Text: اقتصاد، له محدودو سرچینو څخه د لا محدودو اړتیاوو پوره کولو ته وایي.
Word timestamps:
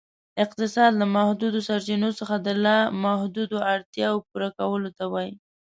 اقتصاد، 0.43 0.91
له 0.99 1.05
محدودو 1.17 1.59
سرچینو 1.67 2.09
څخه 2.19 2.35
د 2.45 2.47
لا 2.65 2.77
محدودو 3.03 3.57
اړتیاوو 3.73 4.25
پوره 4.27 4.49
کولو 4.57 4.89
ته 4.97 5.03
وایي. 5.13 5.33